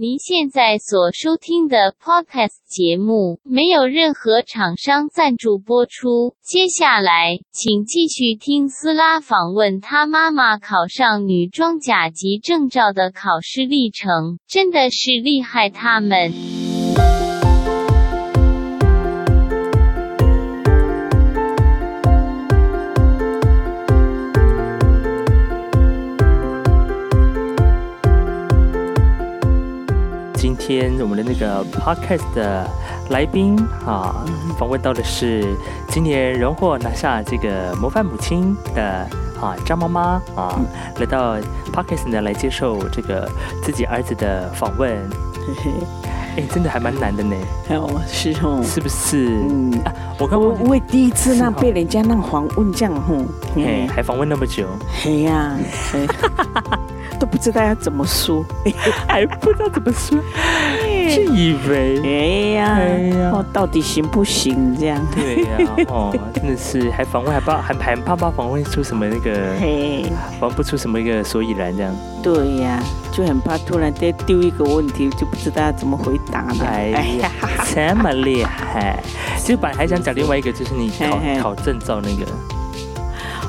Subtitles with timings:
[0.00, 6.36] 您现在所收听的 Podcast 节目没有任何厂商赞助播出。
[6.40, 16.67] 接下来，请继续听斯拉访问他妈妈考上女装甲级证照的考试历程，真的是厉害他们。
[30.68, 32.68] 天我们的那个 podcast 的
[33.08, 34.22] 来宾啊，
[34.58, 35.42] 访问到的是
[35.88, 38.82] 今年荣获拿下这个模范母亲的
[39.40, 40.60] 啊张妈妈啊，
[41.00, 41.38] 来到
[41.72, 43.26] podcast 呢来接受这个
[43.62, 44.94] 自己儿子的访问。
[45.46, 45.72] 嘿嘿，
[46.36, 47.34] 哎，真的还蛮难的呢，
[47.70, 49.40] 哦，是哦，是不是？
[49.48, 53.14] 嗯，啊，我刚我刚我也第一次那被人家那访问这样吼，
[53.56, 54.68] 哎嘿，还访问那么久，
[55.02, 55.56] 嘿呀，
[55.90, 56.06] 嘿
[57.18, 58.44] 都不知道要怎么说，
[59.08, 60.18] 还不知道怎么说，
[61.10, 62.00] 是以为。
[62.04, 65.00] 哎呀哎呀，哦，到底行不行这样？
[65.14, 70.06] 对呀、 哦，真的是还访问还怕还还怕怕访问出什么那个嘿，
[70.40, 71.94] 访不出什么一个所以然这样。
[72.22, 76.64] 对呀，就很怕突然再丢一个问题，就不知道要怎么回答了。
[76.66, 76.88] 哎
[77.20, 77.30] 呀，
[77.74, 78.98] 这么厉害！
[79.38, 82.26] 其实本来还想讲另外一个，就是你考考证照那个，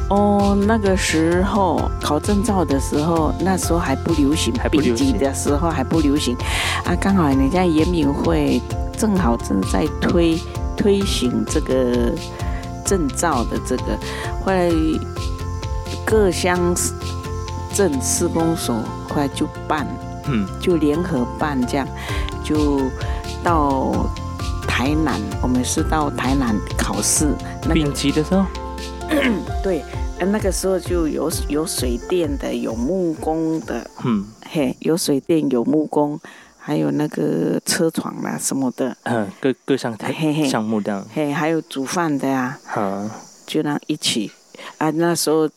[0.10, 5.06] 哦，那个时候考证照的时候，那时候还不流行，还不流行。
[5.08, 6.36] 丙级的时候还不流行。
[6.84, 6.96] 啊。
[7.00, 8.60] 刚好人家严敏会
[8.98, 10.38] 正好正在推
[10.76, 12.12] 推行这个
[12.84, 13.98] 证照的这个，
[14.44, 14.72] 后来
[16.04, 16.74] 各乡
[17.74, 18.76] 镇施工所
[19.08, 19.86] 后来就办，
[20.26, 21.88] 嗯，就联合办这样，
[22.44, 22.82] 就
[23.44, 23.92] 到
[24.68, 27.28] 台南，我们是到台南考试，
[27.62, 28.44] 那个丙级的时候，
[29.64, 29.84] 对，
[30.20, 36.20] 呃那个时候就有有水电的，有木工的，嗯嘿，有水电，有木工，
[36.58, 39.96] 还有那个车床啦什么的，嗯，各各项
[40.48, 43.10] 项目这样，嘿，还有煮饭的呀、嗯，
[43.46, 44.32] 就那一起
[44.78, 44.90] 啊。
[44.92, 45.50] 那时候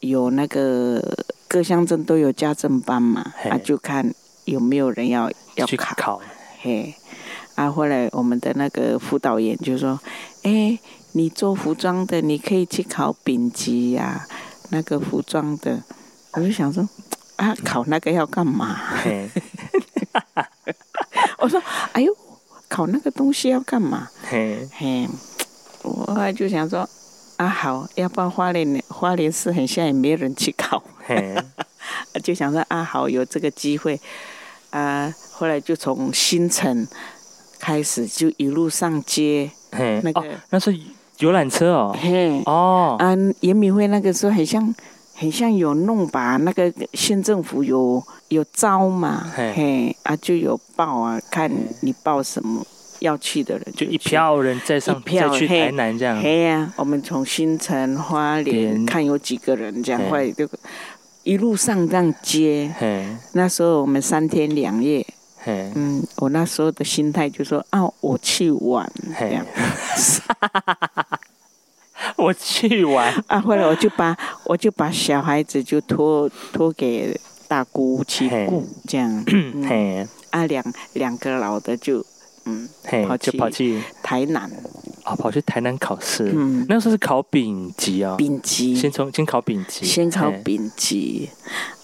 [0.00, 1.02] 有那个
[1.48, 4.12] 各乡镇都有家政班嘛，嘿啊，就看
[4.44, 6.20] 有没有人要要去考，考，
[6.62, 6.94] 嘿，
[7.54, 9.98] 啊，后来我们的那个辅导员就说，
[10.42, 10.78] 哎，
[11.12, 14.26] 你做服装的，你可以去考丙级呀、
[14.70, 15.82] 那个服装的。
[16.32, 16.88] 我就想说，
[17.36, 18.78] 啊，考那个要干嘛？
[21.38, 21.60] 我说，
[21.92, 22.16] 哎呦，
[22.68, 24.08] 考那个东西要干嘛？
[24.22, 25.08] 嘿，嘿，
[25.82, 26.88] 我后来就想说，
[27.36, 31.34] 啊，好，要不然花莲花莲市很像也没人去考，嘿，
[32.22, 34.00] 就想说啊，好，有这个机会
[34.70, 35.12] 啊。
[35.32, 36.86] 后来就从新城
[37.58, 40.78] 开始，就一路上街，嘿，那个哦，那是
[41.20, 44.74] 游览车哦，嘿，哦，啊，严敏会那个时候很像，
[45.14, 49.52] 很像有弄吧，那个县政府有有招嘛，嘿。
[49.54, 51.50] 嘿，啊就有报啊，看
[51.82, 52.66] 你报什么
[53.00, 53.98] 要去的人就一。
[53.98, 60.08] 票人再上票再去台南这样，嘿呀、我们从新城、花莲看有几个人这样，嘿。
[60.08, 60.48] 后来就
[61.22, 62.74] 一路上这样接。
[62.78, 63.04] 嘿，
[63.34, 65.14] 那时候我们三天两夜，嘿，
[65.46, 69.44] 嗯，我那时候的心态就说啊，我去玩这样。
[72.16, 77.18] 我去玩， 啊，后来我就把我就把小孩子就托托给
[77.48, 79.24] 大姑去顾，这样。
[79.32, 79.66] 嗯。
[79.66, 80.64] 嘿，啊，两
[80.94, 82.04] 两个老的就
[82.44, 84.50] 嗯嘿，就跑去跑去台南，
[85.04, 91.30] 啊，跑去台南考试，嗯，那时候是考丙级啊，丙级，先从先考丙级，先考丙级。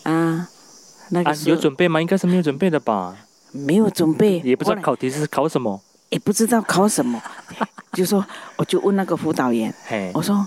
[0.03, 0.49] 啊。
[1.11, 2.01] 那有准备吗？
[2.01, 3.17] 应该是没有准备的吧？
[3.53, 5.81] 没有准备， 也不知道考题是考什么。
[6.09, 7.21] 也不知道考什么，
[7.93, 8.25] 就说
[8.57, 10.47] 我就问那个辅导员，嘿我，说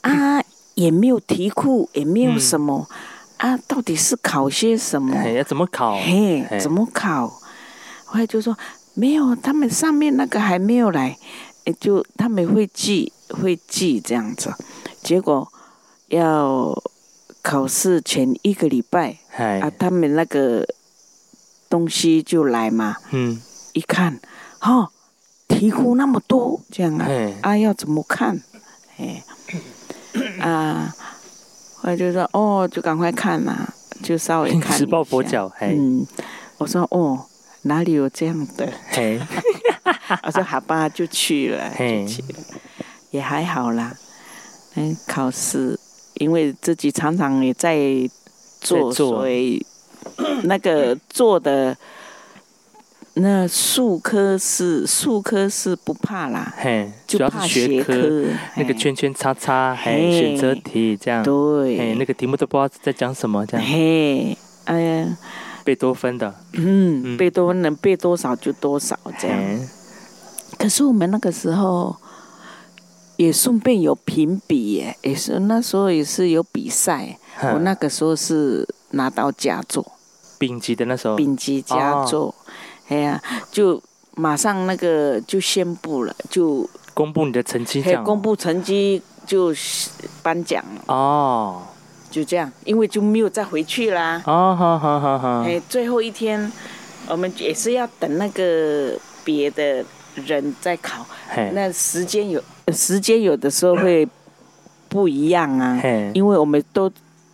[0.00, 0.42] 啊，
[0.74, 2.88] 也没有题库，也没有嗯什么、
[3.36, 5.14] 啊，到底是考些什么？
[5.14, 5.96] 哎，要怎么考？
[5.96, 7.28] 嘿嘿，怎么考？
[8.06, 8.56] 后来就说
[8.94, 11.18] 没有，他们上面那个还没有来，
[11.64, 14.50] 诶就他们会记会记这样子，
[15.02, 15.46] 结果
[16.08, 16.74] 要
[17.42, 20.66] 考试前一个礼拜啊，，他们那个
[21.68, 23.40] 东西就来嘛，嗯，
[23.72, 24.18] 一看，
[24.60, 24.88] 哦，
[25.48, 28.40] 题库那么多，这样啊，嘿，啊要怎么看？
[28.98, 29.22] 哎，
[30.40, 30.94] 啊，
[31.76, 33.68] 后来就说哦，就赶快看呐、
[34.02, 36.06] 就稍微看实抱佛脚，嗯，
[36.58, 37.26] 我说哦，
[37.62, 38.72] 哪里有这样的？
[38.92, 39.18] 哎，
[40.24, 42.38] 我说好吧，就去了，就去了，
[43.10, 43.94] 也还好啦。
[44.74, 45.78] 嗯，考试，
[46.14, 47.76] 因为自己常常也在
[48.60, 49.10] 做，在做。
[49.10, 49.64] 所以
[50.44, 51.76] 那个做的
[53.14, 58.26] 那数科是数科是不怕啦，嘿，就主要怕学是学科，
[58.56, 65.18] 那个圈圈叉叉，嘿，嘿选择题这样，对嘿，对，那个题目都不知道在讲什么这样，嘿，哎呀，
[65.64, 69.40] 贝多芬的，嗯，贝多芬能背多少就多少这样。
[70.56, 71.96] 可是我们那个时候
[73.16, 77.18] 也顺便有评比耶，也是那时候也是有比赛。
[77.40, 79.92] 我那个时候是拿到佳作，
[80.38, 82.34] 丙级的那时候，丙级佳作，
[82.88, 83.20] 哎呀、
[83.50, 83.82] 就
[84.14, 88.02] 马上那个就宣布了，就公布你的成绩这样。
[88.02, 89.52] 哦，公布成绩就
[90.22, 91.62] 颁奖了，哦。
[92.10, 94.22] 就这样，因为就没有再回去啦。
[94.24, 96.50] 哦，好好好好，哎，最后一天
[97.06, 99.84] 我们也是要等那个别的
[100.14, 101.04] 人在考，
[101.52, 102.42] 那时间有
[102.72, 104.08] 时间有的时候会
[104.88, 105.78] 不一样啊，
[106.14, 106.90] 因为我们都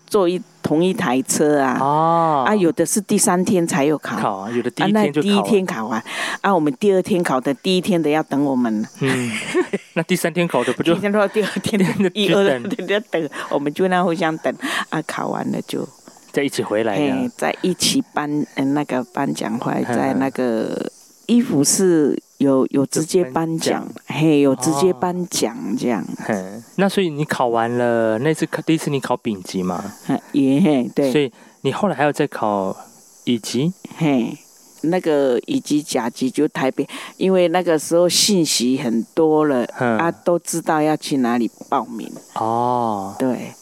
[0.09, 2.45] 做一同一台车啊，哦。
[2.49, 6.05] 啊有的是第三天才有考，考啊，有的第啊一那第一天就考了，天考完，
[6.41, 9.31] 啊我们第二天考的第一天的要等我们，嗯，
[9.95, 12.87] 那第三天考的不就第一天到第二天 的一二就等。
[12.87, 14.53] 的要等，我们就那互相等，
[14.89, 15.87] 啊考完了就
[16.33, 17.29] 在一起回来嘿的？
[17.37, 19.95] 在一起颁嗯那个颁奖会，嗯。
[19.97, 20.91] 在那个
[21.27, 24.97] 衣服是有有直接颁奖，嘿有直接哦。
[25.01, 26.35] 颁奖这样，嘿，
[26.77, 31.13] 那所以你考完了那次考第一次你考丙级嘛，嗯也嘿对。
[31.13, 31.21] 所。
[31.21, 31.33] 以
[31.63, 32.77] 你后来还要再考
[33.25, 34.37] 乙级，嘿，
[34.83, 36.87] 那个乙级甲级就台北，
[37.17, 39.97] 因为那个时候信息很多了，嗯。
[39.97, 42.13] 啊，都知道要去哪里报名。
[42.35, 43.55] 哦，对。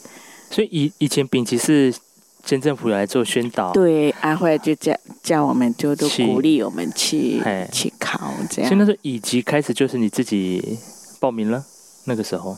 [0.51, 1.95] 所以以以前丙级是
[2.45, 7.67] 县政府有来做宣导，对，啊，后来就叫叫我们就都鼓励我们去嘿。
[7.71, 8.19] 去考
[8.49, 8.85] 这所以那样。
[8.85, 10.77] 时候乙级开始就是你自己
[11.21, 11.63] 报名了，
[12.05, 12.57] 那个时候？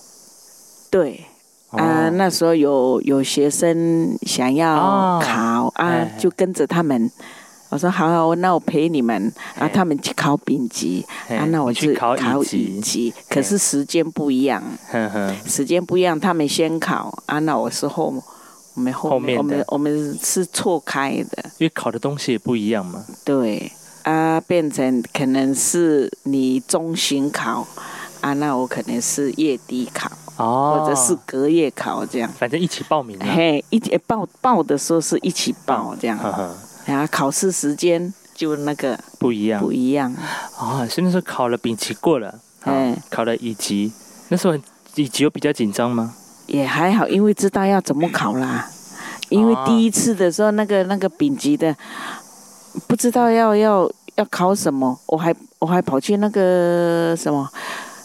[0.89, 1.25] 对
[1.69, 7.11] 啊，哦那时候有有学生想要哦考啊哎，就跟着他们。
[7.69, 9.31] 我说好好，那我陪你们。
[9.55, 9.71] 啊，嘿。
[9.73, 14.63] 他们去考丙级，嘿啊，那我你去考考乙级可是时间不一样。
[15.45, 18.13] 时间不一样，他们先考啊，那我是后，
[18.75, 23.71] 我们后后面我们我们是错开的，因为考的东西也不一样嘛，对。
[24.03, 27.65] 啊，变成可能是你中旬考
[28.21, 30.07] 啊，那我可能是月底考，
[30.37, 32.31] 哦，或者是隔夜考这样。
[32.37, 36.55] 反正一起报名了，嘿，一起报报的时候是一起报这样，呵呵，
[36.85, 39.59] 然后考试时间就那个不一样。
[39.59, 40.15] 不一样，
[40.59, 42.27] 哦，所以那时候考了丙级过了，
[42.59, 43.91] 啊嗯，考了乙级，
[44.27, 44.61] 那时候很
[44.93, 46.13] 乙级有比较紧张吗？
[46.47, 48.69] 也还好，因为知道要怎么考啦。
[49.29, 51.75] 因为哦第一次的时候，那个那个丙级的
[52.87, 57.49] 不知道要要要考什么，我还我还跑去那个什么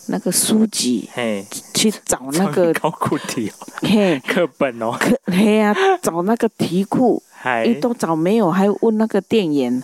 [0.06, 1.44] 那个书籍嘿，
[1.75, 3.66] 去找那个考古题哦。
[3.82, 4.19] 嘿。
[4.20, 9.82] 课本哦，可嘿呀、找那个题库，还诶都找没有，还问那个店员，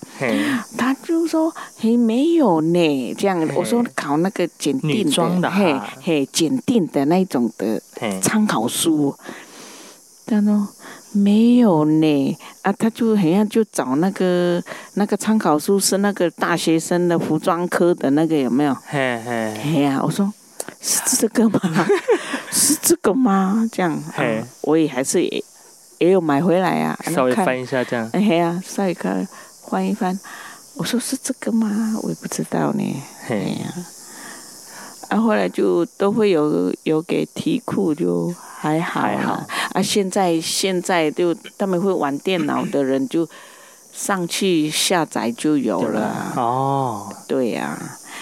[0.76, 5.10] 他就说嘿没有呢，这样的我说考那个检定
[5.40, 7.80] 的嘿嘿检定的那种的，
[8.20, 9.16] 参考书，
[10.26, 10.68] 他说
[11.12, 14.62] 没有呢，啊，他就好像就找那个
[14.94, 18.74] 那个参考书是那个大学生的服装科的那个有没有？
[18.86, 20.30] 嘿嘿，哎呀，我说
[20.82, 21.58] 是这个吗？
[22.52, 23.66] 是这个吗？
[23.72, 23.98] 这样，
[24.60, 25.42] 我也还是也
[25.98, 29.26] 也有买回来啊，稍微翻一下这样，哎呀，稍微看
[29.68, 30.18] 翻一翻，
[30.74, 31.98] 我说是这个吗？
[32.02, 33.02] 我也不知道呢。
[33.28, 33.74] 哎，呀，
[35.08, 39.06] 啊，后来就都会有有给题库，就还好啦。
[39.06, 39.32] 还好。
[39.72, 39.82] 啊。
[39.82, 43.28] 现在现在就他们会玩电脑的人就
[43.92, 47.78] 上去下载就有了？，哦，对呀、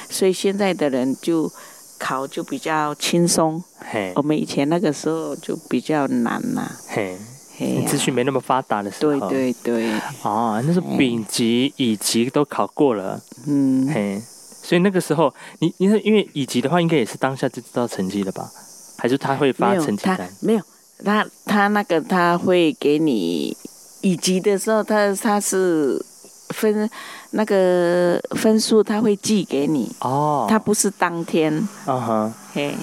[0.09, 1.51] 所以现在的人就
[1.99, 3.63] 考就比较轻松。
[3.79, 4.13] 嘿。
[4.17, 7.19] 我，们以前那个时候就比较难呐、嘿，
[7.57, 7.83] 嘿呀。
[7.87, 14.23] 资讯没那么发达的时候，对对对，哦，那是丙级、乙级都考过了，嗯，嘿，
[14.63, 18.51] 所以那个时候你你是因为乙级的话，应该也是当下就知道成绩了吧？
[18.97, 20.29] 还是他会发成绩单？
[20.41, 20.63] 没有
[21.05, 23.57] 他他那个他会给你
[24.01, 26.03] 乙级的时候，他他是
[26.51, 26.89] 分
[27.31, 31.53] 那个分数他会寄给你，哦，他不是当天，
[31.85, 32.75] 啊哈，嘿，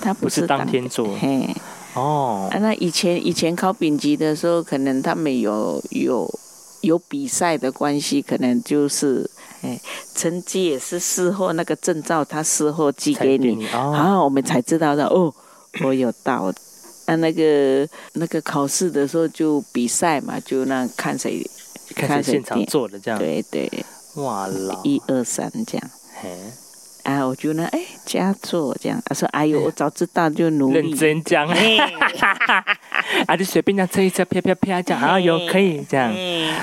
[0.00, 1.16] 他不不是当天做。
[1.18, 1.54] 嘿，
[1.96, 2.48] 哦。
[2.52, 6.30] 啊，那以前以前考丙级的时候，可能他们有有
[6.82, 9.28] 有比赛的关系，可能就是
[9.62, 9.80] 哎，
[10.14, 15.34] 成绩也是事后那个证照，他事后寄给你，然后我们才知道的哦，
[15.82, 16.52] 我有到。
[17.08, 21.40] 那，那个那个考试的时候就比赛嘛，就那看谁，
[21.94, 23.70] 看谁现场做的这样，对对，
[24.16, 25.90] 哇老，一二三这样。
[26.20, 26.36] 哎，
[27.04, 28.98] 啊，我就呢，哎，佳作这样。
[29.04, 30.74] 他说，哎呦，我早知道就努力。
[30.78, 31.46] 认真讲，
[33.26, 36.10] 啊，就随便这样这一测啪啪啪这样，啊有可以这样。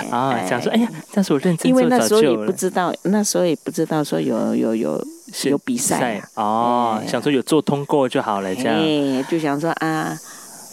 [0.09, 6.29] 啊，想说哎呀，但是我认真因为做那时候也不知道，那时候也不知道说有有有是有比赛啊。
[6.35, 10.17] 哦，哎想说有做通过就好了这样，哎，就想说啊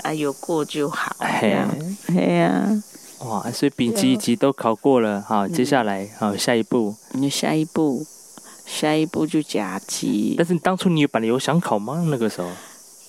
[0.02, 1.68] 啊有过就好，这嘿样，
[2.08, 2.82] 哎呀，
[3.24, 6.94] 哇，所以丙级、乙级都考过了，好，接下来好下一步。
[7.12, 8.06] 你下一步，
[8.70, 10.46] 下一步就甲级但。
[10.46, 12.06] 是当初你本来有想考吗？
[12.08, 12.48] 那个时候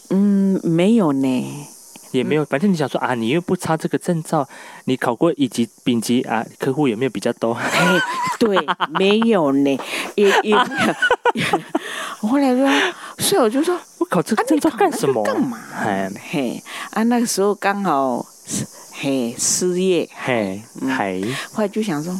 [0.09, 1.67] 嗯，没有呢。
[2.11, 4.45] 也没有，反正你想说啊，你又不差这个证照，
[4.83, 7.53] 你考过乙级、丙级啊，客户有没有比较多？
[7.53, 7.97] 哎，
[8.37, 8.57] 对，
[8.99, 9.79] 没有呢，
[10.15, 11.59] 也也没有。
[12.19, 12.69] 我后来就说，
[13.17, 15.23] 所以我就说，我考这个啊，证照干什么？
[15.23, 15.57] 个干嘛？
[15.73, 21.21] 哎嘿，啊，那个时候刚好是嘿失业，嘿，嗯还
[21.53, 22.13] 后来就想说，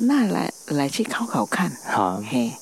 [0.00, 2.52] 那来来去考考看，好，嘿，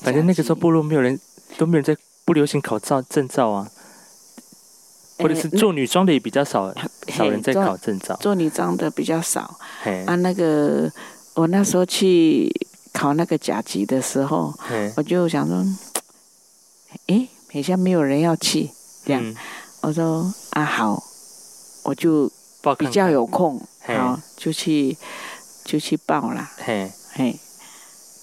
[0.00, 1.18] 反正那个时候部落没有人，
[1.56, 3.68] 都没有人在不流行考照证照啊，
[5.18, 6.72] 或者是呃做女装的也比较少，
[7.08, 8.16] 少人在做考证照。
[8.20, 9.58] 做女装的比较少。
[9.82, 10.14] 嘿，啊。
[10.16, 10.90] 那个
[11.34, 12.48] 我那时候去
[12.92, 14.54] 考那个甲级的时候，
[14.96, 15.64] 我就想说，
[17.08, 18.70] 哎，好像没有人要去，
[19.04, 19.22] 这样。
[19.24, 19.34] 嗯，
[19.80, 21.02] 我说啊好，
[21.82, 22.30] 我就
[22.78, 23.96] 比较有空，嘿。
[23.96, 24.96] 好就去
[25.68, 26.50] 就去报啦。
[26.56, 27.38] 嘿，嘿，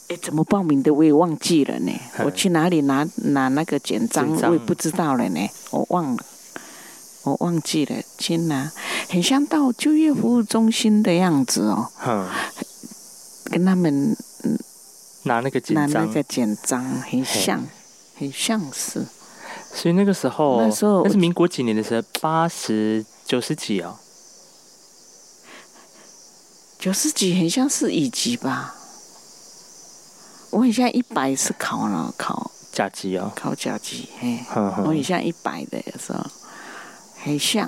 [0.08, 1.92] 哎，怎么报名的我也忘记了呢。
[2.24, 6.26] 我去哪里拿拿那个简章我也不知道了呢，我忘了，
[7.22, 8.72] 我忘记了去拿，
[9.10, 12.28] 很像到就业服务中心的样子哦，哼，
[13.52, 14.18] 跟他们
[15.22, 17.64] 拿那个简章，拿那个简章很像，
[18.18, 19.06] 很像是。
[19.72, 24.00] 所以那个时候，那时候那是民国几年的时候，八十九十几哦，
[26.86, 28.76] 九十几很像是乙级吧？
[30.52, 36.24] 我很像一百是考了考甲级哦，考甲级，嘿，我很像一百的有时候，
[37.24, 37.68] 很像，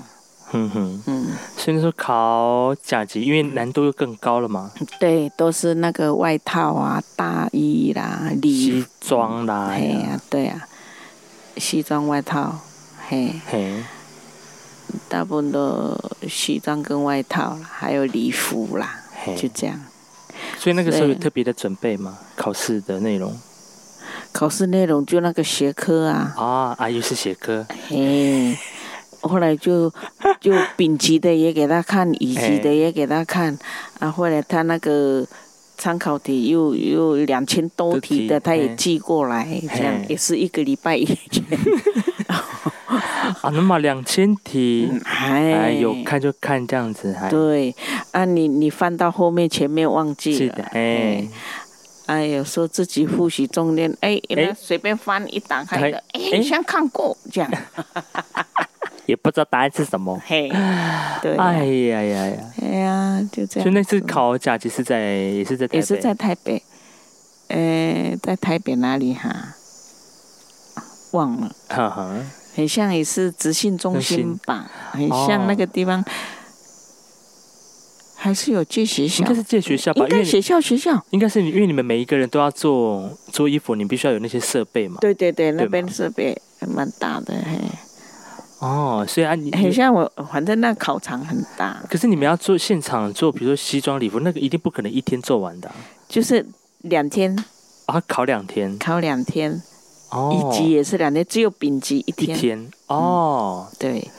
[0.52, 10.68] 哼哼，嗯，所以那时候考甲级，因为难度又更高了嘛，对，都是那个外套啊、大衣啦、礼西，装啦，嘿呀、对呀、
[11.58, 12.60] 西装外套，
[13.08, 13.84] 嘿，嘿，
[15.10, 19.80] 大部分都西装跟外套啦，还有礼服啦，嘿，就这样。
[20.60, 22.18] 所以那个时候有特别的准备吗？
[22.36, 23.36] 考试的内容？
[24.32, 28.56] 考试内容就那个学科啊，啊，啊，又是学科，嘿，
[29.22, 29.92] 后来就
[30.40, 33.58] 就丙级的也给他看，乙级的也给他看，
[34.00, 35.26] 啊，后来他那个
[35.78, 41.44] 参考题又又两千多多题题的，他也寄过来，这样也是一个礼拜一卷，
[43.42, 47.76] 啊，那么两千题，哎，哎，有看就看这样子，还对
[48.12, 51.28] 啊，你你翻到后面前面忘记是的了，，哎，
[52.06, 54.54] 哎，有时候自己复习重点，哎，哎。
[54.58, 55.92] 随便翻一打开哎。
[55.92, 57.52] 的，哎，哎好像看过这样，
[59.06, 60.48] 也不知道答案是什么，嘿，
[61.22, 63.64] 对啊，哎呀呀呀，哎呀，就这样。
[63.64, 66.64] 所以那次考甲级是在也是在，也是在台北，
[67.50, 69.56] 呃，在台北哪里哈？
[71.12, 72.14] 忘了，哈哈，
[72.58, 76.04] 很像也是直信中中心心吧，很像那个地方，
[78.16, 79.24] 还是有借学校。
[79.24, 84.98] 应该，是借学校吧，因为你应该学校学校，应该是你因为你们每一个人都要做做衣服，你必须要有那些设备嘛。
[85.00, 85.92] 对对对，那边嘛？
[85.92, 87.60] 设备还蛮大的，嘿，
[88.58, 95.76] 哦，所以啊，你很像我，反正那考场很大，可是你们要做现场做，比如说西装礼服，那个一定不可能一天做完的啊。
[96.10, 96.44] 就是
[96.80, 97.38] 两天。
[97.86, 98.76] 啊，考两天。
[98.80, 99.62] 考两天，
[100.10, 104.10] 哦，乙级也是两天，只有丙级一一天，天哦对，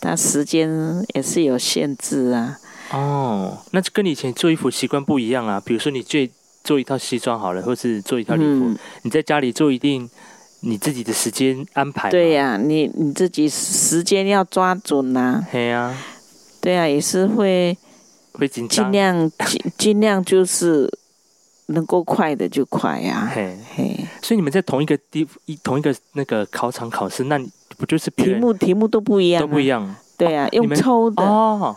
[0.00, 0.70] 它时间
[1.14, 2.58] 也是有限制啊。
[2.92, 5.60] 哦，那就跟你以前做衣服习惯不一样啊。
[5.64, 6.30] 比如说你最
[6.64, 8.78] 做一套西装好了，或是做一套礼服，嗯。
[9.02, 10.08] 你在家里做一定
[10.60, 12.10] 你自己的时间安排。
[12.10, 15.94] 对呀、你你自己时间要抓准呐、对呀、
[16.60, 17.76] 对呀、也是会
[18.32, 18.86] 会紧张。
[18.86, 18.92] 尽。
[18.92, 20.90] 量尽尽量就是
[21.66, 23.30] 能够快的就快呀、
[24.22, 29.66] 所以你们在同一个地一同一个那个考场考试，那你不就是别题目题目都不一样、都不一。
[29.66, 31.76] 样对啊、用抽的，哦？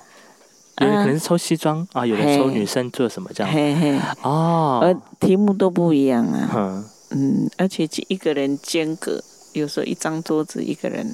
[0.80, 4.80] 有可能是抽西装啊，有人抽女生做什么这样嘿嘿，哦。
[4.82, 6.50] 而题目都不一样啊。
[6.56, 11.14] 嗯，嗯，而且一个人间隔，有时候一张桌子一个人。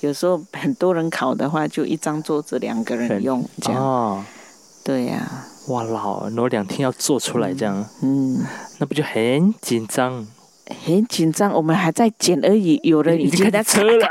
[0.00, 4.24] 有时候很多人考的话，就一张桌子两个人人用，这样、哦，
[4.82, 8.44] 对呀、哇老，然后两天要做出来这样，嗯，
[8.78, 10.26] 那不就很紧张？
[10.86, 14.06] 很紧张，我们还在剪而已，有人已经在开车了，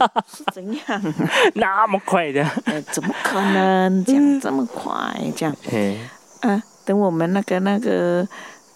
[0.00, 1.14] 哇， 是怎样？
[1.54, 2.42] 那么快的？
[2.64, 4.92] 哎，怎么可能讲这么快？
[5.36, 5.98] 这样嘿，
[6.40, 6.62] 啊？
[6.84, 8.26] 等我们那个那个，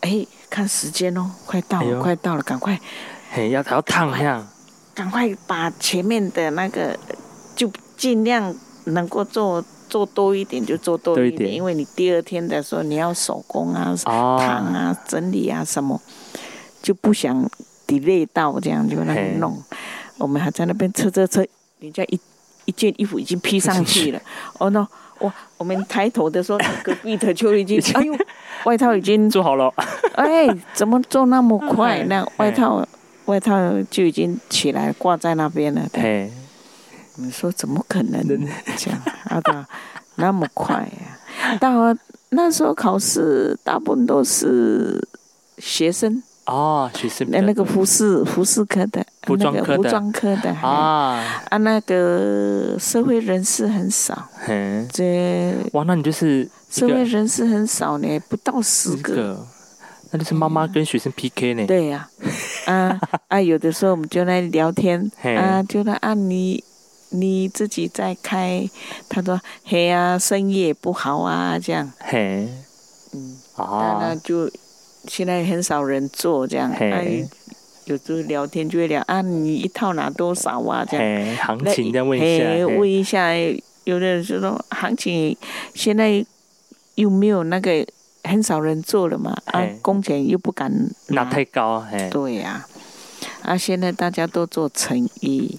[0.00, 2.78] 哎，看时间哦，快到了，快到了，赶快
[3.32, 4.46] 嘿，要要烫一下，
[4.94, 6.98] 赶快把前面的那个
[7.56, 8.54] 就尽量
[8.84, 11.52] 能够做做多一点就做多一点，一点。
[11.52, 16.00] 因为你第二天的时候你要手工啊、烫哦，啊、整理啊什么，
[16.80, 17.46] 就不想
[17.86, 19.62] delay 到这样就那里弄。
[20.16, 21.44] 我们还在那边车车车，
[21.80, 22.18] 人家一
[22.66, 24.20] 一件衣服已经披上去了，
[24.58, 24.86] 哦那
[25.20, 28.14] 哇，我们抬头的时候，隔壁的就已经， 哎呦，
[28.64, 29.70] 外套已经，做好了，
[30.16, 31.98] 哎，怎么做那么快？
[32.00, 32.86] 哎那外套
[33.26, 33.54] 外套
[33.90, 35.86] 就已经起来挂在那边了。
[35.92, 36.30] 嘿，
[37.16, 38.26] 你说怎么可能？
[38.76, 39.00] 这样？
[39.30, 39.66] 啊，对啊，
[40.16, 41.96] 那么快呀、到
[42.30, 45.02] 那时候考试，大部分都是
[45.58, 49.66] 学生，哦，学生比那那个服饰服饰科的，服装科的。
[49.66, 50.68] 那个服装科的啊。
[50.68, 59.46] 啊，啊，那个社会人士很少，嘿，这哇，那你就是社会人士很少呢，不到十个。
[60.12, 61.64] 那就是妈妈跟学生 PK 呢。
[61.68, 62.08] 对呀、
[62.66, 65.08] 啊，啊有的时候我们就来聊天。
[65.22, 66.64] 啊，就来啊你
[67.10, 68.68] 你自己在开，
[69.08, 72.48] 他说嘿呀、生意也不好啊，这样，嘿，
[73.12, 73.98] 嗯，啊。
[74.00, 74.50] 那啊，就
[75.06, 76.90] 现在很少人做这样，嘿。
[76.90, 77.28] 哎、
[77.86, 83.34] 有时候聊天就会聊啊，你一套拿多少啊这样，行情再问一下，问一下，
[83.84, 85.36] 有的人就说行情
[85.74, 86.24] 现在
[86.94, 87.84] 又没有那个
[88.22, 90.70] 很少人做了嘛，啊，工钱又不敢
[91.08, 91.24] 拿。
[91.24, 92.64] 太高，嘿，对呀、
[93.42, 95.58] 啊，现在大家都做成衣，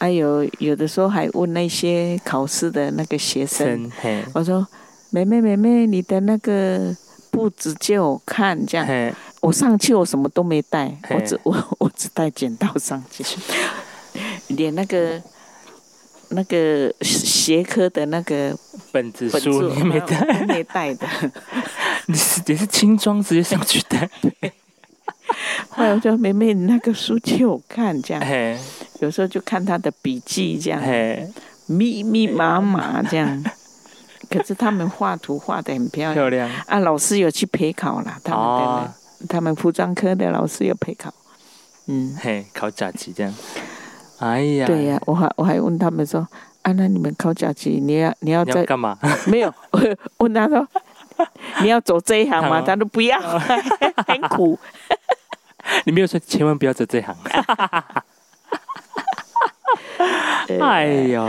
[0.00, 4.66] 还、有有的时候还问那些考试的那个学生，生，我说
[5.12, 6.96] ：“妹妹妹妹，你的那个
[7.30, 9.14] 布子借我看，这样。
[9.42, 13.22] 我上去我什么都没带，我只我 我只带剪刀上去，
[14.48, 15.20] 连那个
[16.30, 18.56] 那个学科的那个
[18.92, 21.06] 本子本子书你没带， 没带的。
[22.06, 24.08] 你是你是轻装直接上去带，
[25.68, 28.22] 后来我说：妹妹，你那个书借我看，这样。
[29.00, 30.80] 嘿，有时候就看他的笔记，这样。”，
[31.66, 33.44] 密密麻麻这样。
[34.28, 38.88] 可是他们画图画的很漂亮漂亮，啊，老师有去陪考啦，他们的、哦，
[39.28, 41.12] 他们服装科的老师有陪考。
[41.86, 43.34] 嗯，嘿，考甲级这样，
[44.18, 46.20] 哎呀，对呀、我还我还问他们说，
[46.62, 48.96] 啊，那你们考甲级，你要你要在干嘛？
[49.26, 49.52] 没有？
[49.72, 49.80] 我
[50.18, 50.64] 问他说，
[51.62, 52.60] 你要走这一行吗？
[52.60, 53.18] 哦他说不要，
[54.06, 54.56] 很苦。
[55.84, 57.16] 你没有说千万不要走这行，
[60.58, 61.24] 哎呦，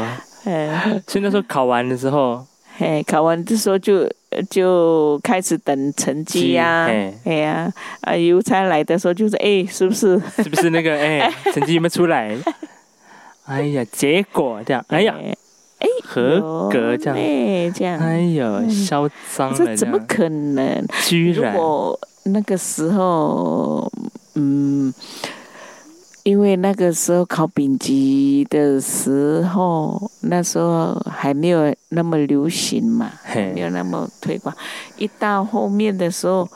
[0.46, 2.44] 哎， 所以那时候考完的时候，
[2.80, 4.10] 哎，考完的时候就
[4.50, 7.14] 就开始等成绩呀、嘿。
[7.26, 10.20] 哎呀，啊，邮差来的时候就是，哎，是不是？
[10.38, 12.36] 是不是那个哎， 成绩有没有出来？
[13.46, 15.16] 哎呀，结果这样，哎呀，
[15.80, 20.78] 哎，合格这样，哎，这样，哎呦，嚣张了这怎么可能？
[20.80, 23.92] 如居然，如果那个时候，
[24.36, 24.94] 嗯，
[26.24, 34.56] 因为那个时候考丙级的时候，那时候还没有那么流行嘛，没，有那么推广。
[34.98, 36.48] 一到后面的时候，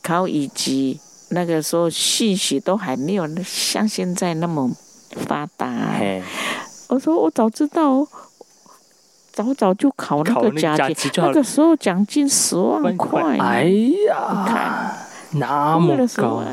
[0.00, 4.70] 考乙级，那个时候信息都还没有像现在那么
[5.26, 5.68] 发达。
[5.98, 6.22] 嘿，
[6.88, 8.06] 我说我早知道，
[9.32, 14.96] 早早就考那个个甲级，那个时候奖金十万万块，哎你呀，看
[15.32, 16.44] 那么高，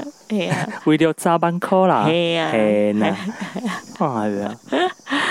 [0.86, 3.16] 为了砸班扣啦，嘿呀，嘿呐，
[4.00, 4.58] 哎呀，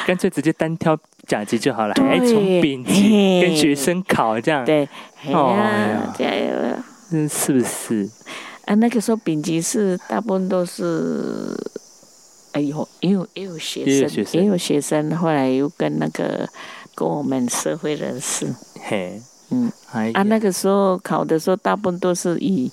[0.07, 4.89] 干脆直接单挑甲级就好了，还从丙级跟学生考这样，对，
[5.25, 6.53] 哎哦呀呀，加油！
[7.13, 8.09] 嗯，是不是？
[8.67, 11.57] 啊，那个时候丙级是大部分都是，
[12.53, 14.41] 哎呦，也有也有学生，也有学生。
[14.41, 16.49] 也有学生，后来又跟那个
[16.95, 18.47] 跟我们社会人士，
[18.83, 22.71] 嘿，嗯，哎啊，那，个时候考的时候，大部分都是以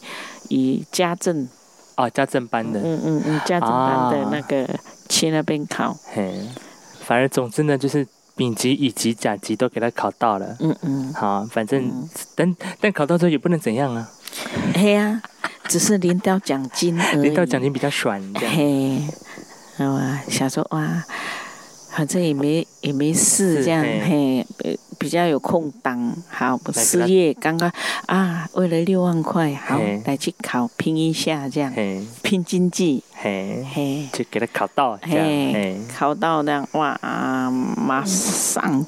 [0.49, 1.47] 以家政，
[1.97, 4.29] 哦，家政班的，嗯嗯嗯，家政班的啊。
[4.31, 4.69] 那个
[5.09, 6.47] 去那边考，嘿，
[7.01, 10.55] 反而总之呢，就是丙级、乙级、甲级都给他考到了。
[10.59, 12.09] 嗯嗯，好，反正嗯。
[12.35, 14.07] 但但考到之后也不能怎样啊，
[14.75, 15.21] 嘿呀，
[15.67, 18.21] 只是领到奖金而已，领到奖金比较爽。
[18.35, 19.01] 嘿，
[19.79, 21.03] 哇，想说哇，
[21.97, 23.99] 反正也没也没事，这样嘿。
[24.07, 27.71] 嘿，呃比较有空档，好，不失业刚刚
[28.05, 31.73] 啊，为了六万块，好来去考拼一下，这样，
[32.21, 35.25] 拼经济，嘿，嘿，就给他考到这样。
[35.25, 36.99] 嘿嘿，，考到那样哇，
[37.75, 38.85] 马上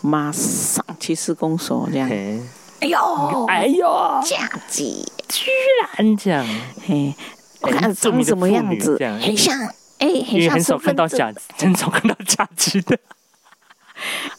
[0.00, 2.40] 马上去施工所这样，嘿，
[2.80, 3.86] 哎呦，哎呦，
[4.24, 5.50] 价级，居
[5.96, 6.44] 然这样，
[6.84, 7.14] 嘿，
[7.60, 9.56] 我看长什么样子很像，
[9.98, 10.78] 因为很少。
[10.78, 12.98] 看到假， 很少看到甲级的。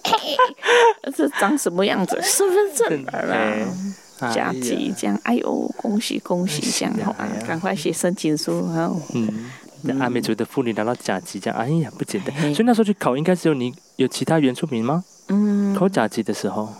[1.15, 2.19] 这长什么样子？
[2.21, 9.01] 身份证哎啦，加哎呀急这样，哎呦，恭喜恭喜这样好啊赶快写申请书哦。
[9.13, 9.49] 嗯，
[9.83, 12.35] 那阿美族的妇女拿到甲级，这样，哎呀，不简单。
[12.53, 15.03] 所以那时候去考，应该只有你有其他原住民吗？
[15.29, 16.71] 嗯，考甲级的时候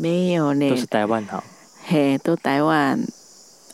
[0.00, 1.42] 没有呢都，是台湾好。
[1.86, 3.00] 嘿，都台湾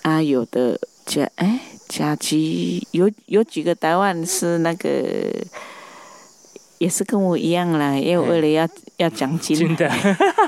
[0.03, 4.88] 啊，有的甲哎甲级有有几个台湾是那个
[6.79, 9.90] 也是跟我一样啦，因为为了要要奖金，真的，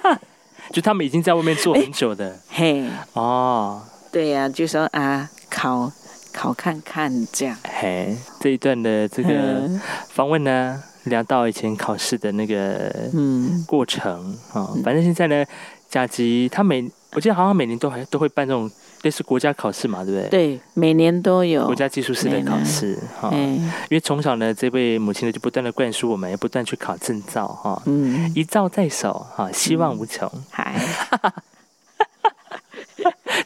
[0.73, 2.39] 就他们已经在外面做很久的。
[2.49, 3.83] 嘿，哦。
[4.13, 5.91] 对呀、就说啊，考
[6.33, 7.57] 考看看这样。
[7.65, 15.45] 嘿，这一段的这个嗯访问呢，聊到以前考试的那个嗯，过程啊、反正现在呢，
[15.89, 18.71] 甲级他每我记得好像每年都还都会办这种
[19.03, 20.29] 类似国家考试嘛，对不对？
[20.29, 21.67] 对，每年都有。
[21.67, 21.75] 国。
[21.75, 30.31] 家技术师的考试哈、哎，因为从小呢，这位母亲呢就不断的灌输我们，要不断去考证照哈、嗯，一照在手哈、希望无穷。
[30.57, 31.33] 嗯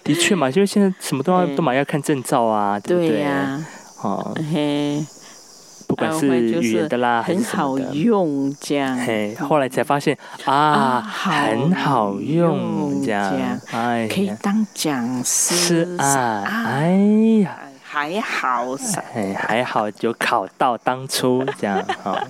[0.05, 3.11] 的确嘛，因为现在什么都要嗯都嘛要看证照啊，对不对？
[3.11, 3.67] 对呀、
[4.03, 5.05] 哦，嘿，
[5.97, 6.27] 不管是
[6.61, 7.79] 语言的啦，很好。
[7.79, 8.97] 用这样。
[8.97, 16.91] 嘿，后来才发现啊，很好用，用这样这样，哎可以呀，当讲师是啊，哎
[17.43, 18.77] 呀，还好
[19.35, 22.23] 还好有考到当初这样哈。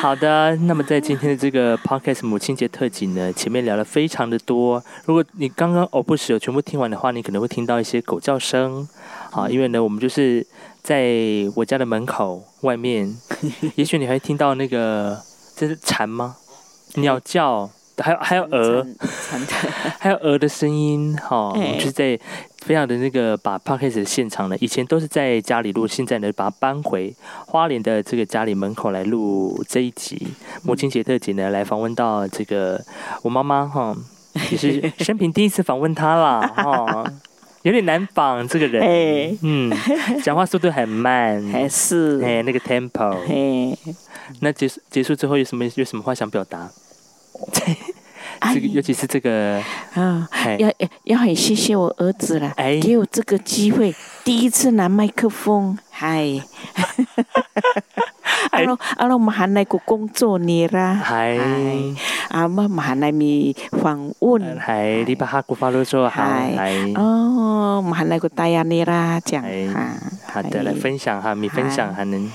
[0.00, 4.82] 好的，那么在今天的这个 podcast 母亲节特辑呢，前面聊了非常的多。
[5.06, 8.86] 如果你刚刚偶不时有全部听完的话，你可能会听到一些狗叫声
[9.32, 10.46] 啊，因为呢，我们就是
[10.90, 13.16] 在我家的门口外面，
[13.76, 15.16] 也许你还会听到那个
[15.54, 16.34] 这是蝉吗？
[16.96, 18.84] 鸟叫，还有还有鹅，
[20.00, 22.18] 还有鹅的声音，哈、我哎们就是在
[22.58, 27.14] 非常的那个把 podcast 的现场呢，以前都是在家里录，现在呢把它搬回
[27.46, 30.26] 花莲的这个家里门口来录这一集。
[30.64, 32.84] 母亲节特辑呢，来访问到这个
[33.22, 33.96] 我妈妈哈，
[34.50, 37.04] 也是 生平第一次访问她啦，哈，
[37.62, 39.70] 有点难绑这个人，哎，嗯，
[40.22, 42.20] 讲话速度很慢， 还是。
[42.24, 43.76] 哎，那个 tempo，嘿，
[44.40, 46.70] 那结束结束之后有什么有什么话想表达？
[48.40, 48.54] 哎。
[48.54, 52.80] 这个尤其是这个，啊，哎要要要很谢谢我儿子了，哎。
[52.80, 53.94] 给我这个机会，
[54.24, 56.40] 第一次拿麦克风，嗨，
[58.52, 61.96] 阿罗阿罗，我们还来过工作你啦，系。
[62.28, 66.54] 啊，我们还来咪访问，嗨，你把哈古发露说好，嗨。
[66.56, 69.88] 嗨，哦，我们还来过大亚你啦，这样哎哈，
[70.32, 72.30] 好的，来分享哈，你分享还能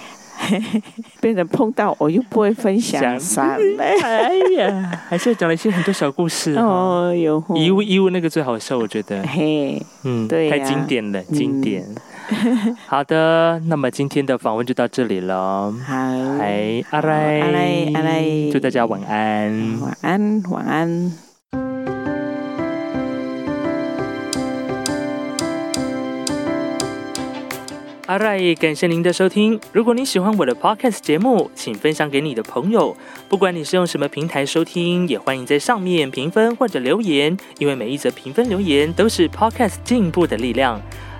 [1.22, 7.12] 被人碰到我又不会分享，想傻嘞， 哎呀，还是讲了一些很多小故事哦。
[7.12, 10.58] 哦哟，遗物遗物那个最好笑，我觉得，嘿，嗯，对呀。
[10.58, 11.84] 太经典了，经典。
[12.88, 15.72] 好的，那么今天的访问就到这里了。
[15.86, 15.94] 好，
[16.40, 19.80] 哎，阿来，阿来阿来祝大家晚安。
[19.82, 21.12] 晚安，晚安。
[28.08, 29.60] 阿赖，感谢您的收听。
[29.74, 32.96] 如果你喜欢我的 podcast 节目，请分享给你的朋友。
[33.28, 40.80] 不管你是用什么平台收听，也欢迎在上面评分或者留言，因为每一则评分留言都是 podcast 进步的力量。